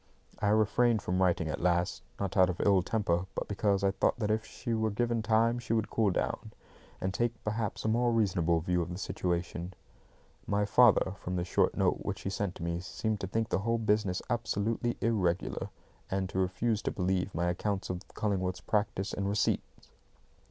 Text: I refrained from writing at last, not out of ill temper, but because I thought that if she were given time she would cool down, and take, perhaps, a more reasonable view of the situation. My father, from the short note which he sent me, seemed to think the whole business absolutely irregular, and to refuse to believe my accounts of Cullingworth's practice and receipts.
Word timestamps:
I 0.39 0.47
refrained 0.47 1.03
from 1.03 1.21
writing 1.21 1.47
at 1.47 1.61
last, 1.61 2.01
not 2.19 2.35
out 2.35 2.49
of 2.49 2.59
ill 2.61 2.81
temper, 2.81 3.27
but 3.35 3.47
because 3.47 3.83
I 3.83 3.91
thought 3.91 4.17
that 4.17 4.31
if 4.31 4.43
she 4.43 4.73
were 4.73 4.89
given 4.89 5.21
time 5.21 5.59
she 5.59 5.73
would 5.73 5.91
cool 5.91 6.09
down, 6.09 6.53
and 6.99 7.13
take, 7.13 7.35
perhaps, 7.43 7.85
a 7.85 7.87
more 7.87 8.11
reasonable 8.11 8.61
view 8.61 8.81
of 8.81 8.89
the 8.89 8.97
situation. 8.97 9.75
My 10.47 10.65
father, 10.65 11.13
from 11.19 11.35
the 11.35 11.43
short 11.45 11.77
note 11.77 11.99
which 12.01 12.21
he 12.21 12.31
sent 12.31 12.59
me, 12.59 12.79
seemed 12.79 13.19
to 13.19 13.27
think 13.27 13.49
the 13.49 13.59
whole 13.59 13.77
business 13.77 14.23
absolutely 14.27 14.97
irregular, 15.01 15.69
and 16.09 16.27
to 16.29 16.39
refuse 16.39 16.81
to 16.81 16.91
believe 16.91 17.35
my 17.35 17.47
accounts 17.49 17.91
of 17.91 18.01
Cullingworth's 18.15 18.59
practice 18.61 19.13
and 19.13 19.29
receipts. 19.29 19.89